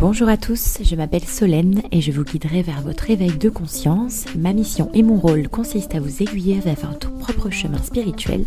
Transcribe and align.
Bonjour 0.00 0.28
à 0.28 0.36
tous, 0.36 0.78
je 0.82 0.96
m'appelle 0.96 1.24
Solène 1.24 1.82
et 1.92 2.00
je 2.00 2.10
vous 2.10 2.24
guiderai 2.24 2.62
vers 2.62 2.80
votre 2.80 3.08
éveil 3.10 3.38
de 3.38 3.48
conscience. 3.48 4.24
Ma 4.36 4.52
mission 4.52 4.90
et 4.92 5.04
mon 5.04 5.20
rôle 5.20 5.48
consistent 5.48 5.94
à 5.94 6.00
vous 6.00 6.20
aiguiller 6.20 6.58
vers 6.58 6.74
votre 6.74 7.12
propre 7.12 7.50
chemin 7.50 7.78
spirituel 7.78 8.44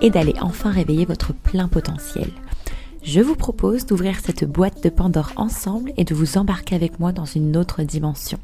et 0.00 0.10
d'aller 0.10 0.34
enfin 0.40 0.72
réveiller 0.72 1.04
votre 1.04 1.32
plein 1.32 1.68
potentiel. 1.68 2.30
Je 3.04 3.20
vous 3.20 3.36
propose 3.36 3.86
d'ouvrir 3.86 4.18
cette 4.18 4.44
boîte 4.44 4.82
de 4.82 4.88
Pandore 4.88 5.30
ensemble 5.36 5.92
et 5.96 6.02
de 6.02 6.14
vous 6.16 6.38
embarquer 6.38 6.74
avec 6.74 6.98
moi 6.98 7.12
dans 7.12 7.24
une 7.24 7.56
autre 7.56 7.84
dimension. 7.84 8.40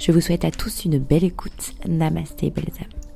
Je 0.00 0.10
vous 0.10 0.20
souhaite 0.20 0.44
à 0.44 0.50
tous 0.50 0.84
une 0.84 0.98
belle 0.98 1.22
écoute. 1.22 1.74
Namasté, 1.86 2.50
belles 2.50 2.72
âmes. 2.80 3.09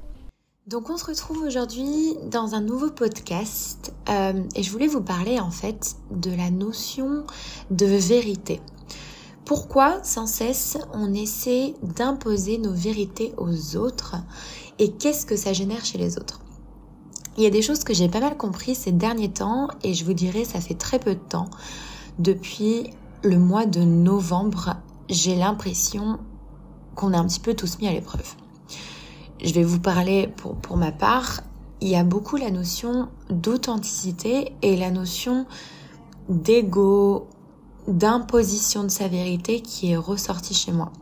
Donc 0.67 0.89
on 0.89 0.97
se 0.97 1.05
retrouve 1.05 1.43
aujourd'hui 1.43 2.17
dans 2.31 2.55
un 2.55 2.63
nouveau 2.63 2.89
podcast 2.91 3.93
euh, 4.09 4.33
et 4.55 4.63
je 4.63 4.71
voulais 4.71 4.87
vous 4.87 5.03
parler 5.03 5.39
en 5.39 5.51
fait 5.51 5.97
de 6.11 6.31
la 6.31 6.51
notion 6.51 7.25
de 7.71 7.85
vérité. 7.85 8.63
Pourquoi 9.45 10.03
sans 10.05 10.27
cesse 10.27 10.79
on 10.95 11.13
essaie 11.13 11.75
d'imposer 11.83 12.57
nos 12.57 12.73
vérités 12.73 13.35
aux 13.37 13.77
autres 13.77 14.17
et 14.79 14.93
qu'est-ce 14.93 15.27
que 15.27 15.37
ça 15.37 15.53
génère 15.53 15.85
chez 15.85 15.99
les 15.99 16.17
autres? 16.17 16.41
Il 17.37 17.43
y 17.43 17.47
a 17.47 17.51
des 17.51 17.61
choses 17.61 17.85
que 17.85 17.93
j'ai 17.93 18.09
pas 18.09 18.21
mal 18.21 18.39
compris 18.39 18.75
ces 18.75 18.93
derniers 18.93 19.33
temps 19.33 19.69
et 19.83 19.93
je 19.93 20.07
vous 20.07 20.15
dirais 20.15 20.45
ça 20.45 20.63
fait 20.63 20.79
très 20.79 20.99
peu 20.99 21.15
de 21.15 21.21
temps. 21.29 21.51
Depuis 22.19 22.89
le 23.23 23.39
mois 23.39 23.67
de 23.67 23.81
novembre, 23.81 24.77
j'ai 25.11 25.37
l'impression 25.37 26.19
qu'on 26.95 27.13
a 27.13 27.19
un 27.19 27.27
petit 27.27 27.41
peu 27.41 27.53
tous 27.53 27.81
mis 27.81 27.89
à 27.89 27.93
l'épreuve. 27.93 28.35
Je 29.43 29.53
vais 29.53 29.65
vous 29.65 29.81
parler 29.81 30.29
pour, 30.37 30.55
pour 30.57 30.77
ma 30.77 30.93
part, 30.93 31.41
il 31.81 31.89
y 31.89 31.97
a 31.97 32.05
beaucoup 32.05 32.37
la 32.37 32.51
notion 32.51 33.09
d'authenticité 33.31 34.53
et 34.63 34.77
la 34.77 34.91
notion 34.91 35.47
d'ego, 36.29 37.29
d'imposition 37.89 38.85
de 38.85 38.89
sa 38.89 39.09
vérité 39.09 39.61
qui 39.61 39.93
est 39.93 39.97
ressortie 39.97 40.55
chez 40.55 40.73
moi. 40.73 40.93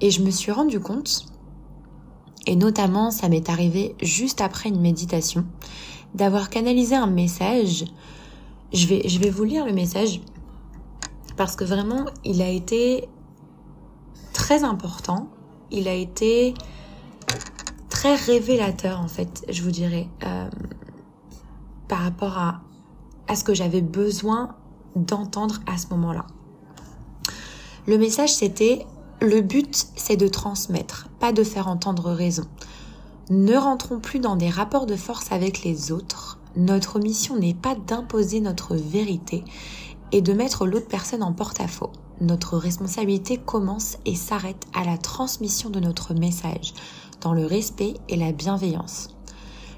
Et 0.00 0.10
je 0.10 0.22
me 0.22 0.30
suis 0.30 0.50
rendu 0.50 0.80
compte 0.80 1.26
et 2.46 2.56
notamment, 2.56 3.10
ça 3.10 3.28
m'est 3.28 3.48
arrivé 3.48 3.94
juste 4.02 4.40
après 4.40 4.68
une 4.68 4.80
méditation, 4.80 5.44
d'avoir 6.14 6.50
canalisé 6.50 6.96
un 6.96 7.06
message. 7.06 7.84
Je 8.72 8.86
vais, 8.86 9.08
je 9.08 9.18
vais 9.20 9.30
vous 9.30 9.44
lire 9.44 9.64
le 9.64 9.72
message 9.72 10.20
parce 11.36 11.54
que 11.54 11.64
vraiment, 11.64 12.06
il 12.24 12.42
a 12.42 12.48
été 12.48 13.08
très 14.32 14.64
important. 14.64 15.28
Il 15.70 15.86
a 15.88 15.94
été 15.94 16.54
révélateur, 18.08 19.00
en 19.00 19.08
fait, 19.08 19.44
je 19.48 19.62
vous 19.62 19.70
dirais, 19.70 20.08
euh, 20.24 20.48
par 21.88 22.00
rapport 22.00 22.38
à, 22.38 22.62
à 23.28 23.36
ce 23.36 23.44
que 23.44 23.54
j'avais 23.54 23.82
besoin 23.82 24.56
d'entendre 24.96 25.60
à 25.66 25.78
ce 25.78 25.88
moment-là. 25.90 26.26
Le 27.86 27.98
message, 27.98 28.34
c'était 28.34 28.86
le 29.20 29.40
but, 29.40 29.86
c'est 29.96 30.16
de 30.16 30.28
transmettre, 30.28 31.08
pas 31.20 31.32
de 31.32 31.44
faire 31.44 31.68
entendre 31.68 32.10
raison. 32.10 32.44
Ne 33.30 33.56
rentrons 33.56 34.00
plus 34.00 34.18
dans 34.18 34.36
des 34.36 34.50
rapports 34.50 34.86
de 34.86 34.96
force 34.96 35.30
avec 35.32 35.62
les 35.62 35.92
autres. 35.92 36.38
Notre 36.56 36.98
mission 36.98 37.36
n'est 37.36 37.54
pas 37.54 37.74
d'imposer 37.74 38.40
notre 38.40 38.74
vérité 38.74 39.44
et 40.10 40.22
de 40.22 40.32
mettre 40.32 40.66
l'autre 40.66 40.88
personne 40.88 41.22
en 41.22 41.32
porte-à-faux. 41.32 41.92
Notre 42.20 42.58
responsabilité 42.58 43.38
commence 43.38 43.96
et 44.04 44.14
s'arrête 44.14 44.66
à 44.74 44.84
la 44.84 44.98
transmission 44.98 45.70
de 45.70 45.80
notre 45.80 46.14
message, 46.14 46.74
dans 47.22 47.32
le 47.32 47.46
respect 47.46 47.94
et 48.08 48.16
la 48.16 48.32
bienveillance. 48.32 49.08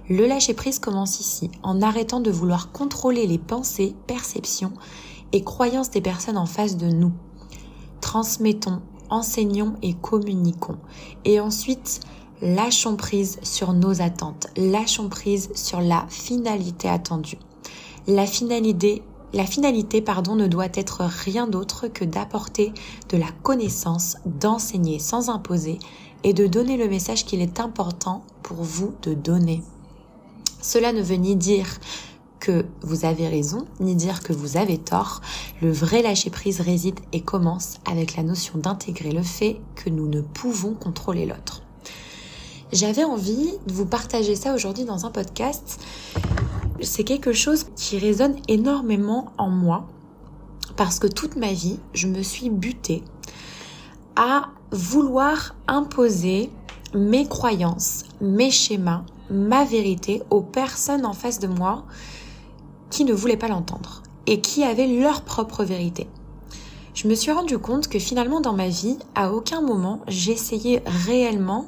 Le 0.08 0.26
lâcher-prise 0.26 0.80
commence 0.80 1.20
ici, 1.20 1.50
en 1.62 1.80
arrêtant 1.80 2.20
de 2.20 2.30
vouloir 2.30 2.72
contrôler 2.72 3.26
les 3.26 3.38
pensées, 3.38 3.94
perceptions 4.06 4.72
et 5.32 5.44
croyances 5.44 5.90
des 5.90 6.00
personnes 6.00 6.36
en 6.36 6.46
face 6.46 6.76
de 6.76 6.88
nous. 6.88 7.12
Transmettons 8.00 8.82
enseignons 9.10 9.74
et 9.82 9.94
communiquons. 9.94 10.78
Et 11.24 11.40
ensuite, 11.40 12.00
lâchons 12.42 12.96
prise 12.96 13.38
sur 13.42 13.72
nos 13.72 14.02
attentes, 14.02 14.48
lâchons 14.56 15.08
prise 15.08 15.50
sur 15.54 15.80
la 15.80 16.06
finalité 16.08 16.88
attendue. 16.88 17.38
La 18.06 18.26
finalité, 18.26 19.02
la 19.32 19.46
finalité 19.46 20.02
pardon, 20.02 20.34
ne 20.34 20.46
doit 20.46 20.68
être 20.74 21.02
rien 21.02 21.46
d'autre 21.46 21.88
que 21.88 22.04
d'apporter 22.04 22.72
de 23.08 23.16
la 23.16 23.30
connaissance, 23.42 24.16
d'enseigner 24.26 24.98
sans 24.98 25.30
imposer 25.30 25.78
et 26.24 26.32
de 26.32 26.46
donner 26.46 26.76
le 26.76 26.88
message 26.88 27.24
qu'il 27.24 27.40
est 27.40 27.60
important 27.60 28.24
pour 28.42 28.56
vous 28.62 28.94
de 29.02 29.14
donner. 29.14 29.62
Cela 30.60 30.92
ne 30.92 31.02
veut 31.02 31.16
ni 31.16 31.36
dire 31.36 31.78
que 32.40 32.64
vous 32.82 33.04
avez 33.04 33.28
raison, 33.28 33.66
ni 33.80 33.94
dire 33.94 34.22
que 34.22 34.32
vous 34.32 34.56
avez 34.56 34.78
tort. 34.78 35.20
Le 35.62 35.70
vrai 35.70 36.02
lâcher-prise 36.02 36.60
réside 36.60 36.98
et 37.12 37.20
commence 37.20 37.78
avec 37.90 38.16
la 38.16 38.22
notion 38.22 38.58
d'intégrer 38.58 39.12
le 39.12 39.22
fait 39.22 39.60
que 39.76 39.90
nous 39.90 40.08
ne 40.08 40.20
pouvons 40.20 40.74
contrôler 40.74 41.26
l'autre. 41.26 41.62
J'avais 42.72 43.04
envie 43.04 43.52
de 43.66 43.72
vous 43.72 43.86
partager 43.86 44.34
ça 44.34 44.54
aujourd'hui 44.54 44.84
dans 44.84 45.06
un 45.06 45.10
podcast. 45.10 45.80
C'est 46.80 47.04
quelque 47.04 47.32
chose 47.32 47.66
qui 47.76 47.98
résonne 47.98 48.36
énormément 48.48 49.32
en 49.38 49.48
moi 49.48 49.86
parce 50.76 50.98
que 50.98 51.06
toute 51.06 51.36
ma 51.36 51.52
vie, 51.52 51.78
je 51.92 52.08
me 52.08 52.22
suis 52.22 52.50
butée 52.50 53.04
à 54.16 54.48
vouloir 54.74 55.54
imposer 55.68 56.50
mes 56.94 57.28
croyances, 57.28 58.04
mes 58.20 58.50
schémas, 58.50 59.04
ma 59.30 59.64
vérité 59.64 60.20
aux 60.30 60.42
personnes 60.42 61.06
en 61.06 61.12
face 61.12 61.38
de 61.38 61.46
moi 61.46 61.84
qui 62.90 63.04
ne 63.04 63.14
voulaient 63.14 63.36
pas 63.36 63.46
l'entendre 63.46 64.02
et 64.26 64.40
qui 64.40 64.64
avaient 64.64 64.88
leur 64.88 65.22
propre 65.22 65.62
vérité. 65.62 66.08
Je 66.92 67.06
me 67.06 67.14
suis 67.14 67.30
rendu 67.30 67.56
compte 67.58 67.86
que 67.86 68.00
finalement 68.00 68.40
dans 68.40 68.52
ma 68.52 68.68
vie, 68.68 68.98
à 69.14 69.32
aucun 69.32 69.60
moment 69.60 70.00
j'essayais 70.08 70.82
réellement 71.06 71.66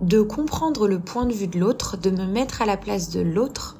de 0.00 0.22
comprendre 0.22 0.88
le 0.88 0.98
point 0.98 1.26
de 1.26 1.34
vue 1.34 1.48
de 1.48 1.58
l'autre, 1.58 1.98
de 1.98 2.10
me 2.10 2.24
mettre 2.24 2.62
à 2.62 2.66
la 2.66 2.78
place 2.78 3.10
de 3.10 3.20
l'autre 3.20 3.76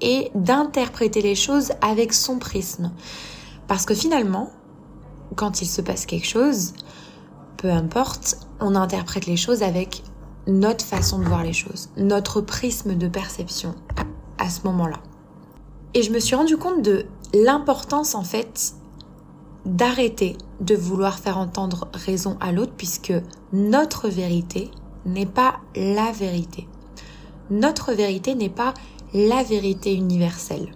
et 0.00 0.30
d'interpréter 0.34 1.20
les 1.20 1.34
choses 1.34 1.72
avec 1.82 2.14
son 2.14 2.38
prisme. 2.38 2.90
Parce 3.68 3.84
que 3.84 3.94
finalement, 3.94 4.50
quand 5.34 5.62
il 5.62 5.66
se 5.66 5.80
passe 5.80 6.06
quelque 6.06 6.26
chose, 6.26 6.72
peu 7.56 7.70
importe, 7.70 8.38
on 8.60 8.74
interprète 8.74 9.26
les 9.26 9.36
choses 9.36 9.62
avec 9.62 10.02
notre 10.46 10.84
façon 10.84 11.18
de 11.18 11.24
voir 11.24 11.42
les 11.42 11.52
choses, 11.52 11.88
notre 11.96 12.40
prisme 12.40 12.94
de 12.94 13.08
perception 13.08 13.74
à 14.38 14.50
ce 14.50 14.62
moment-là. 14.64 14.98
Et 15.94 16.02
je 16.02 16.10
me 16.10 16.18
suis 16.18 16.34
rendu 16.34 16.56
compte 16.56 16.82
de 16.82 17.06
l'importance 17.32 18.14
en 18.14 18.24
fait 18.24 18.74
d'arrêter 19.64 20.36
de 20.60 20.74
vouloir 20.74 21.18
faire 21.18 21.38
entendre 21.38 21.88
raison 21.94 22.36
à 22.40 22.52
l'autre 22.52 22.74
puisque 22.76 23.14
notre 23.52 24.08
vérité 24.08 24.70
n'est 25.06 25.26
pas 25.26 25.60
la 25.74 26.12
vérité. 26.12 26.68
Notre 27.50 27.92
vérité 27.92 28.34
n'est 28.34 28.50
pas 28.50 28.74
la 29.14 29.42
vérité 29.42 29.94
universelle. 29.94 30.72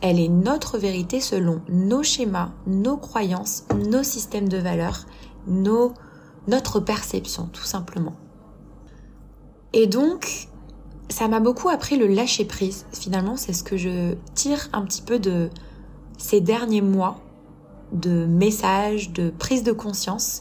Elle 0.00 0.20
est 0.20 0.28
notre 0.28 0.78
vérité 0.78 1.20
selon 1.20 1.62
nos 1.68 2.02
schémas, 2.02 2.50
nos 2.66 2.96
croyances, 2.96 3.64
nos 3.88 4.02
systèmes 4.02 4.48
de 4.48 4.58
valeurs, 4.58 5.06
nos, 5.46 5.92
notre 6.48 6.80
perception 6.80 7.48
tout 7.52 7.64
simplement. 7.64 8.14
Et 9.72 9.86
donc, 9.86 10.48
ça 11.08 11.28
m'a 11.28 11.40
beaucoup 11.40 11.68
appris 11.68 11.96
le 11.96 12.06
lâcher 12.06 12.44
prise. 12.44 12.86
Finalement, 12.92 13.36
c'est 13.36 13.52
ce 13.52 13.62
que 13.62 13.76
je 13.76 14.14
tire 14.34 14.68
un 14.72 14.82
petit 14.82 15.02
peu 15.02 15.18
de 15.18 15.50
ces 16.18 16.40
derniers 16.40 16.82
mois 16.82 17.20
de 17.92 18.26
messages, 18.26 19.12
de 19.12 19.30
prise 19.30 19.62
de 19.62 19.72
conscience, 19.72 20.40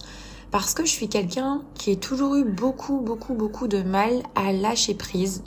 parce 0.51 0.73
que 0.73 0.85
je 0.85 0.91
suis 0.91 1.09
quelqu'un 1.09 1.61
qui 1.73 1.91
a 1.91 1.95
toujours 1.95 2.35
eu 2.35 2.43
beaucoup, 2.43 3.01
beaucoup, 3.01 3.33
beaucoup 3.33 3.67
de 3.67 3.83
mal 3.83 4.23
à 4.35 4.51
lâcher 4.51 4.95
prise. 4.95 5.43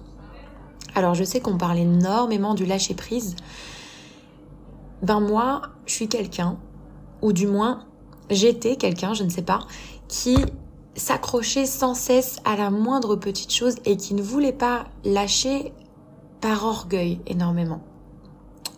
Alors 0.95 1.15
je 1.15 1.25
sais 1.25 1.41
qu'on 1.41 1.59
parle 1.59 1.79
énormément 1.79 2.55
du 2.55 2.67
lâcher 2.67 2.95
prise. 2.95 3.37
Ben 5.03 5.21
moi, 5.21 5.63
je 5.87 5.95
suis 5.95 6.09
quelqu'un, 6.09 6.59
ou 7.23 7.33
du 7.33 7.47
moins 7.47 7.85
j'étais 8.31 8.77
quelqu'un, 8.77 9.15
je 9.15 9.25
ne 9.25 9.31
sais 9.31 9.43
pas, 9.43 9.61
qui 10.09 10.37
s'accrocher 10.95 11.67
sans 11.67 11.95
cesse 11.95 12.39
à 12.45 12.57
la 12.57 12.71
moindre 12.71 13.17
petite 13.17 13.53
chose 13.53 13.77
et 13.85 13.97
qui 13.97 14.15
ne 14.15 14.23
voulait 14.23 14.53
pas 14.53 14.87
lâcher 15.05 15.73
par 16.41 16.65
orgueil 16.65 17.21
énormément. 17.27 17.81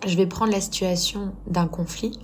Je 0.07 0.17
vais 0.17 0.27
prendre 0.27 0.53
la 0.53 0.61
situation 0.61 1.33
d'un 1.47 1.67
conflit. 1.67 2.19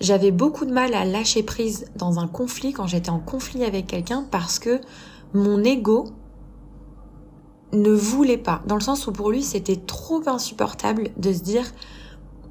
J'avais 0.00 0.30
beaucoup 0.30 0.64
de 0.64 0.72
mal 0.72 0.94
à 0.94 1.04
lâcher 1.04 1.42
prise 1.42 1.86
dans 1.96 2.18
un 2.18 2.26
conflit 2.26 2.72
quand 2.72 2.86
j'étais 2.86 3.10
en 3.10 3.20
conflit 3.20 3.64
avec 3.64 3.86
quelqu'un 3.86 4.26
parce 4.30 4.58
que 4.58 4.80
mon 5.32 5.62
ego 5.62 6.06
ne 7.72 7.92
voulait 7.92 8.36
pas, 8.36 8.62
dans 8.66 8.74
le 8.74 8.82
sens 8.82 9.06
où 9.06 9.12
pour 9.12 9.30
lui 9.30 9.42
c'était 9.42 9.76
trop 9.76 10.22
insupportable 10.26 11.10
de 11.16 11.32
se 11.32 11.40
dire 11.40 11.64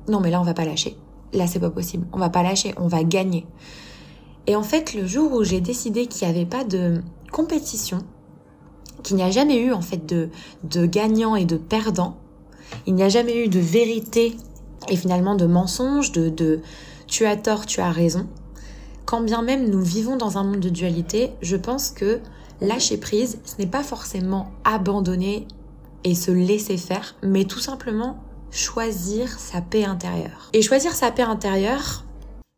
non 0.08 0.20
mais 0.20 0.32
là 0.32 0.40
on 0.42 0.44
va 0.44 0.54
pas 0.54 0.66
lâcher, 0.66 0.98
là 1.34 1.48
c'est 1.48 1.60
pas 1.60 1.70
possible, 1.70 2.06
on 2.14 2.18
va 2.18 2.30
pas 2.30 2.44
lâcher, 2.44 2.74
on 2.78 2.88
va 2.88 3.04
gagner. 3.04 3.46
Et 4.48 4.56
en 4.56 4.64
fait, 4.64 4.94
le 4.94 5.06
jour 5.06 5.32
où 5.34 5.44
j'ai 5.44 5.62
décidé 5.62 6.08
qu'il 6.08 6.28
n'y 6.28 6.34
avait 6.34 6.48
pas 6.48 6.64
de 6.64 7.02
compétition, 7.32 8.00
qu'il 9.04 9.16
n'y 9.16 9.24
a 9.24 9.32
jamais 9.32 9.58
eu 9.58 9.72
en 9.72 9.82
fait 9.82 10.06
de, 10.06 10.30
de 10.64 10.86
gagnant 10.86 11.36
et 11.36 11.46
de 11.46 11.58
perdant. 11.58 12.18
Il 12.88 12.96
n'y 12.96 13.04
a 13.04 13.10
jamais 13.10 13.46
eu 13.46 13.50
de 13.50 13.60
vérité 13.60 14.36
et 14.90 14.96
finalement 14.96 15.36
de 15.36 15.46
mensonge, 15.46 16.12
de, 16.12 16.30
de 16.30 16.62
tu 17.08 17.26
as 17.26 17.36
tort, 17.36 17.66
tu 17.66 17.82
as 17.82 17.92
raison. 17.92 18.28
Quand 19.06 19.22
bien 19.22 19.42
même 19.42 19.70
nous 19.70 19.82
vivons 19.82 20.18
dans 20.18 20.38
un 20.38 20.44
monde 20.44 20.60
de 20.60 20.70
dualité, 20.70 21.32
je 21.42 21.56
pense 21.56 21.92
que 21.92 22.20
lâcher 22.62 22.98
prise, 22.98 23.40
ce 23.44 23.56
n'est 23.60 23.68
pas 23.68 23.84
forcément 23.84 24.52
abandonner 24.64 25.48
et 26.04 26.16
se 26.16 26.32
laisser 26.32 26.78
faire, 26.78 27.16
mais 27.22 27.46
tout 27.46 27.60
simplement 27.60 28.24
choisir 28.52 29.40
sa 29.40 29.62
paix 29.62 29.86
intérieure. 29.86 30.50
Et 30.54 30.62
choisir 30.62 30.94
sa 30.94 31.12
paix 31.12 31.24
intérieure, 31.24 32.06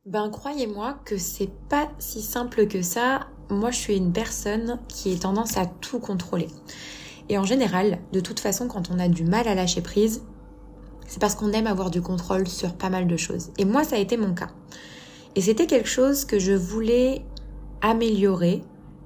ben 0.06 0.30
croyez-moi 0.30 0.98
que 1.06 1.18
c'est 1.18 1.51
pas 1.69 1.90
si 2.00 2.22
simple 2.22 2.68
que 2.68 2.81
ça. 2.81 3.28
Moi, 3.50 3.72
je 3.72 3.78
suis 3.78 3.95
une 3.95 4.12
personne 4.12 4.80
qui 4.88 5.13
est 5.13 5.22
tendance 5.22 5.57
à 5.57 5.66
tout 5.66 6.00
contrôler. 6.00 6.48
Et 7.30 7.38
en 7.38 7.45
général, 7.45 8.00
de 8.12 8.19
toute 8.19 8.40
façon, 8.40 8.68
quand 8.68 8.90
on 8.90 9.00
a 9.00 9.07
du 9.07 9.24
mal 9.24 9.48
à 9.48 9.56
lâcher 9.56 9.81
prise, 9.81 10.24
c'est 11.07 11.19
parce 11.19 11.36
qu'on 11.36 11.51
aime 11.51 11.68
avoir 11.68 11.90
du 11.90 12.01
contrôle 12.01 12.48
sur 12.48 12.74
pas 12.74 12.90
mal 12.90 13.07
de 13.07 13.18
choses. 13.18 13.51
Et 13.57 13.66
moi, 13.66 13.84
ça 13.84 13.95
a 13.95 14.00
été 14.00 14.18
mon 14.18 14.34
cas. 14.34 14.50
Et 15.36 15.42
c'était 15.42 15.68
quelque 15.68 15.90
chose 15.90 16.25
que 16.25 16.40
je 16.40 16.54
voulais 16.54 17.24
améliorer, 17.81 18.63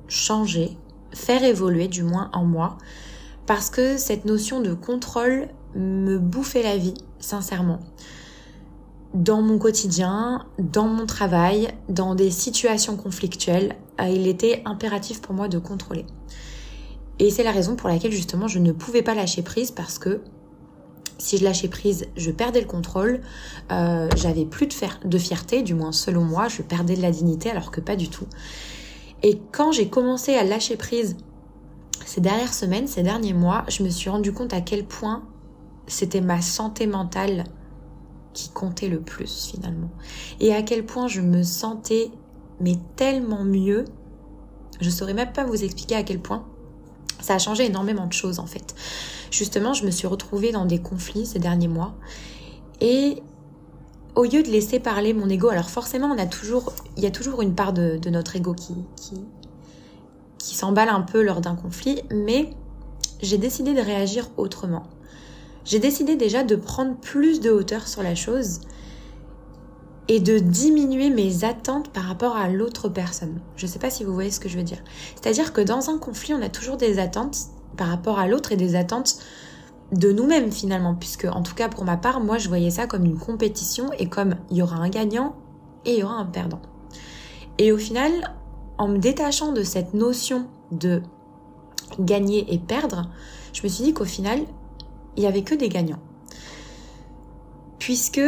changer, 0.08 0.78
faire 1.14 1.44
évoluer 1.44 1.88
du 1.88 2.04
moins 2.04 2.30
en 2.34 2.46
moi, 2.46 2.78
parce 3.46 3.70
que 3.70 3.98
cette 3.98 4.26
notion 4.26 4.62
de 4.62 4.74
contrôle 4.74 5.48
me 5.76 6.18
bouffait 6.18 6.64
la 6.64 6.78
vie, 6.78 6.96
sincèrement. 7.20 7.80
Dans 9.14 9.42
mon 9.42 9.58
quotidien, 9.58 10.46
dans 10.60 10.88
mon 10.88 11.06
travail, 11.06 11.70
dans 11.90 12.14
des 12.14 12.30
situations 12.30 12.98
conflictuelles, 12.98 13.76
euh, 14.02 14.08
il 14.10 14.28
était 14.28 14.62
impératif 14.66 15.22
pour 15.22 15.34
moi 15.34 15.48
de 15.48 15.58
contrôler. 15.60 16.06
Et 17.20 17.32
c'est 17.32 17.44
la 17.44 17.52
raison 17.52 17.76
pour 17.76 17.90
laquelle 17.90 18.12
justement 18.12 18.48
je 18.48 18.60
ne 18.60 18.72
pouvais 18.72 19.02
pas 19.02 19.16
lâcher 19.16 19.42
prise 19.42 19.72
parce 19.72 19.98
que 19.98 20.22
si 21.18 21.38
je 21.38 21.44
lâchais 21.44 21.68
prise, 21.68 22.06
je 22.16 22.30
perdais 22.30 22.62
le 22.62 22.68
contrôle, 22.68 23.22
euh, 23.72 24.08
j'avais 24.16 24.46
plus 24.46 24.68
de, 24.68 24.76
de 25.06 25.18
fierté, 25.18 25.64
du 25.64 25.74
moins 25.74 25.92
selon 25.92 26.24
moi, 26.24 26.48
je 26.48 26.62
perdais 26.62 26.96
de 26.96 27.02
la 27.02 27.12
dignité 27.12 27.50
alors 27.50 27.72
que 27.72 27.82
pas 27.82 27.96
du 27.96 28.10
tout. 28.10 28.28
Et 29.24 29.42
quand 29.52 29.72
j'ai 29.72 29.90
commencé 29.90 30.36
à 30.36 30.44
lâcher 30.44 30.78
prise 30.78 31.18
ces 32.06 32.22
dernières 32.22 32.54
semaines, 32.54 32.88
ces 32.88 33.02
derniers 33.02 33.34
mois, 33.34 33.66
je 33.68 33.84
me 33.84 33.90
suis 33.90 34.10
rendu 34.10 34.32
compte 34.32 34.54
à 34.54 34.62
quel 34.62 34.86
point 34.86 35.24
c'était 35.88 36.22
ma 36.22 36.42
santé 36.42 36.88
mentale 36.88 37.46
qui 38.34 38.50
comptait 38.50 38.90
le 38.90 39.00
plus 39.00 39.48
finalement. 39.52 39.90
Et 40.40 40.54
à 40.54 40.62
quel 40.62 40.86
point 40.86 41.08
je 41.08 41.22
me 41.22 41.44
sentais 41.44 42.12
mais 42.60 42.76
tellement 42.96 43.44
mieux. 43.44 43.86
Je 44.80 44.90
saurais 44.90 45.14
même 45.14 45.32
pas 45.32 45.44
vous 45.44 45.64
expliquer 45.64 45.96
à 45.96 46.04
quel 46.04 46.20
point. 46.20 46.46
Ça 47.20 47.36
a 47.36 47.40
changé 47.40 47.66
énormément 47.66 48.06
de 48.06 48.14
choses 48.14 48.40
en 48.40 48.46
fait. 48.46 48.76
Justement, 49.32 49.74
je 49.74 49.86
me 49.86 49.92
suis 49.92 50.08
retrouvée 50.08 50.52
dans 50.52 50.66
des 50.66 50.80
conflits 50.80 51.26
ces 51.26 51.40
derniers 51.40 51.68
mois 51.68 51.96
et 52.80 53.24
au 54.16 54.24
lieu 54.24 54.42
de 54.42 54.50
laisser 54.50 54.80
parler 54.80 55.14
mon 55.14 55.30
ego, 55.30 55.50
alors 55.50 55.70
forcément, 55.70 56.08
on 56.08 56.28
toujours, 56.28 56.74
il 56.96 57.04
y 57.04 57.06
a 57.06 57.12
toujours 57.12 57.44
une 57.44 57.54
part 57.54 57.72
de, 57.72 58.00
notre 58.10 58.36
ego 58.36 58.54
qui, 58.56 58.74
qui, 58.96 59.16
qui 60.40 60.56
s'emballe 60.56 60.90
un 60.90 61.02
peu 61.02 61.22
lors 61.22 61.40
d'un 61.40 61.56
conflit, 61.56 62.02
mais 62.12 62.50
j'ai 63.22 63.38
décidé 63.38 63.76
de 63.76 63.82
réagir 63.82 64.30
autrement. 64.38 64.84
J'ai 65.68 65.80
décidé 65.80 66.16
déjà 66.16 66.46
de 66.46 66.56
prendre 66.56 66.96
plus 66.96 67.42
de 67.42 67.52
hauteur 67.52 67.90
sur 67.90 68.02
la 68.02 68.16
chose 68.16 68.62
et 70.08 70.22
de 70.22 70.40
diminuer 70.40 71.10
mes 71.10 71.44
attentes 71.44 71.90
par 71.90 72.06
rapport 72.06 72.38
à 72.38 72.48
l'autre 72.48 72.88
personne. 72.88 73.42
Je 73.58 73.66
ne 73.66 73.72
sais 73.72 73.78
pas 73.78 73.90
si 73.90 74.06
vous 74.06 74.14
voyez 74.14 74.32
ce 74.32 74.40
que 74.40 74.48
je 74.48 74.56
veux 74.56 74.64
dire. 74.64 74.82
C'est-à-dire 75.16 75.52
que 75.52 75.60
dans 75.60 75.90
un 75.90 75.98
conflit, 75.98 76.34
on 76.34 76.42
a 76.42 76.48
toujours 76.48 76.78
des 76.78 77.00
attentes 77.00 77.38
par 77.76 77.90
rapport 77.90 78.18
à 78.18 78.30
l'autre 78.30 78.54
et 78.54 78.56
des 78.56 78.78
attentes 78.78 79.18
de 79.92 80.10
nous-mêmes 80.14 80.54
finalement, 80.54 80.96
puisque 80.96 81.26
en 81.26 81.44
tout 81.44 81.54
cas 81.54 81.68
pour 81.68 81.84
ma 81.84 81.98
part, 81.98 82.22
moi 82.22 82.38
je 82.38 82.48
voyais 82.48 82.72
ça 82.72 82.88
comme 82.88 83.04
une 83.04 83.20
compétition 83.20 83.92
et 84.00 84.08
comme 84.08 84.36
il 84.50 84.56
y 84.56 84.62
aura 84.62 84.78
un 84.78 84.90
gagnant 84.90 85.36
et 85.84 85.96
il 85.96 86.00
y 86.00 86.04
aura 86.04 86.16
un 86.16 86.26
perdant. 86.26 86.62
Et 87.58 87.74
au 87.74 87.78
final, 87.78 88.34
en 88.78 88.88
me 88.88 89.00
détachant 89.00 89.52
de 89.52 89.64
cette 89.64 89.94
notion 89.94 90.48
de 90.72 91.02
gagner 92.00 92.54
et 92.54 92.58
perdre, 92.58 93.10
je 93.52 93.64
me 93.64 93.68
suis 93.68 93.84
dit 93.84 93.94
qu'au 93.94 94.06
final, 94.06 94.40
il 95.18 95.22
n'y 95.22 95.28
avait 95.28 95.44
que 95.44 95.56
des 95.56 95.68
gagnants. 95.68 96.00
Puisque 97.80 98.22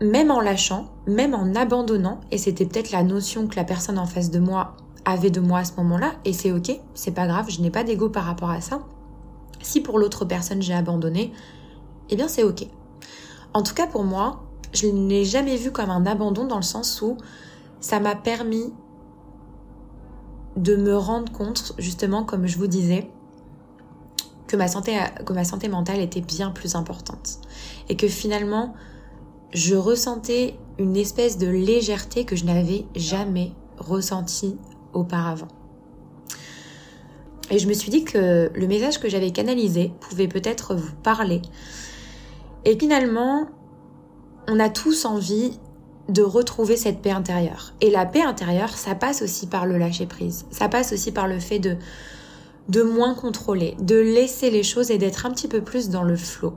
même 0.00 0.30
en 0.30 0.40
lâchant, 0.40 0.90
même 1.06 1.34
en 1.34 1.54
abandonnant, 1.54 2.20
et 2.30 2.38
c'était 2.38 2.66
peut-être 2.66 2.90
la 2.90 3.02
notion 3.02 3.46
que 3.46 3.56
la 3.56 3.64
personne 3.64 3.98
en 3.98 4.06
face 4.06 4.30
de 4.30 4.38
moi 4.38 4.76
avait 5.04 5.30
de 5.30 5.40
moi 5.40 5.60
à 5.60 5.64
ce 5.64 5.72
moment-là, 5.78 6.16
et 6.24 6.32
c'est 6.32 6.52
ok, 6.52 6.78
c'est 6.94 7.12
pas 7.12 7.26
grave, 7.26 7.48
je 7.48 7.62
n'ai 7.62 7.70
pas 7.70 7.84
d'ego 7.84 8.10
par 8.10 8.24
rapport 8.24 8.50
à 8.50 8.60
ça. 8.60 8.80
Si 9.62 9.80
pour 9.80 9.98
l'autre 9.98 10.24
personne 10.24 10.60
j'ai 10.60 10.74
abandonné, 10.74 11.32
eh 12.10 12.16
bien 12.16 12.28
c'est 12.28 12.42
ok. 12.42 12.66
En 13.54 13.62
tout 13.62 13.74
cas 13.74 13.86
pour 13.86 14.04
moi, 14.04 14.42
je 14.74 14.86
ne 14.88 15.08
l'ai 15.08 15.24
jamais 15.24 15.56
vu 15.56 15.70
comme 15.70 15.90
un 15.90 16.04
abandon 16.04 16.44
dans 16.44 16.56
le 16.56 16.62
sens 16.62 17.00
où 17.00 17.16
ça 17.80 18.00
m'a 18.00 18.16
permis 18.16 18.72
de 20.56 20.74
me 20.76 20.96
rendre 20.96 21.30
compte, 21.32 21.74
justement, 21.78 22.24
comme 22.24 22.46
je 22.46 22.58
vous 22.58 22.66
disais, 22.66 23.10
que 24.46 24.56
ma 24.56 24.68
santé, 24.68 25.68
mentale 25.68 26.00
était 26.00 26.20
bien 26.20 26.50
plus 26.50 26.74
importante. 26.74 27.38
Et 27.88 27.96
que 27.96 28.08
finalement, 28.08 28.74
je 29.52 29.74
ressentais 29.74 30.56
une 30.78 30.96
espèce 30.96 31.38
de 31.38 31.48
légèreté 31.48 32.24
que 32.24 32.36
je 32.36 32.44
n'avais 32.44 32.84
jamais 32.94 33.52
ressentie 33.78 34.56
auparavant. 34.92 35.48
Et 37.50 37.58
je 37.58 37.68
me 37.68 37.74
suis 37.74 37.90
dit 37.90 38.04
que 38.04 38.50
le 38.52 38.66
message 38.66 38.98
que 38.98 39.08
j'avais 39.08 39.30
canalisé 39.30 39.92
pouvait 40.00 40.28
peut-être 40.28 40.74
vous 40.74 40.94
parler. 41.02 41.42
Et 42.64 42.76
finalement, 42.76 43.46
on 44.48 44.58
a 44.58 44.68
tous 44.68 45.04
envie 45.04 45.58
de 46.08 46.22
retrouver 46.22 46.76
cette 46.76 47.02
paix 47.02 47.10
intérieure. 47.10 47.74
Et 47.80 47.90
la 47.90 48.06
paix 48.06 48.22
intérieure, 48.22 48.70
ça 48.70 48.94
passe 48.94 49.22
aussi 49.22 49.46
par 49.46 49.66
le 49.66 49.78
lâcher 49.78 50.06
prise. 50.06 50.46
Ça 50.50 50.68
passe 50.68 50.92
aussi 50.92 51.12
par 51.12 51.26
le 51.28 51.38
fait 51.40 51.58
de 51.58 51.76
de 52.68 52.82
moins 52.82 53.14
contrôler, 53.14 53.76
de 53.80 53.96
laisser 53.96 54.50
les 54.50 54.62
choses 54.62 54.90
et 54.90 54.98
d'être 54.98 55.26
un 55.26 55.30
petit 55.30 55.48
peu 55.48 55.62
plus 55.62 55.88
dans 55.88 56.02
le 56.02 56.16
flot. 56.16 56.54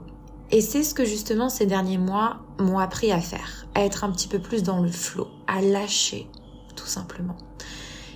Et 0.50 0.60
c'est 0.60 0.82
ce 0.82 0.94
que 0.94 1.04
justement 1.04 1.48
ces 1.48 1.66
derniers 1.66 1.98
mois 1.98 2.40
m'ont 2.58 2.78
appris 2.78 3.12
à 3.12 3.20
faire, 3.20 3.66
à 3.74 3.84
être 3.84 4.02
un 4.02 4.10
petit 4.10 4.26
peu 4.26 4.40
plus 4.40 4.62
dans 4.62 4.80
le 4.80 4.90
flot, 4.90 5.28
à 5.46 5.60
lâcher, 5.60 6.28
tout 6.74 6.86
simplement. 6.86 7.36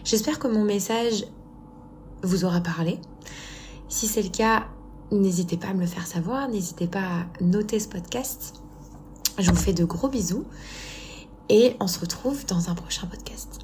J'espère 0.05 0.39
que 0.39 0.49
mon 0.49 0.65
message 0.65 1.27
vous 2.23 2.45
aura 2.45 2.61
parlé. 2.61 2.99
Si 3.89 4.09
c'est 4.09 4.23
le 4.23 4.31
cas, 4.31 4.65
n'hésitez 5.13 5.57
pas 5.57 5.69
à 5.69 5.75
me 5.75 5.81
le 5.81 5.87
faire 5.87 6.07
savoir, 6.07 6.49
n'hésitez 6.49 6.89
pas 6.89 7.01
à 7.01 7.43
noter 7.43 7.79
ce 7.79 7.89
podcast. 7.89 8.55
Je 9.39 9.51
vous 9.51 9.57
fais 9.57 9.73
de 9.73 9.85
gros 9.85 10.09
bisous 10.09 10.45
et 11.49 11.77
on 11.81 11.87
se 11.87 12.01
retrouve 12.01 12.45
dans 12.47 12.71
un 12.71 12.75
prochain 12.75 13.07
podcast. 13.07 13.64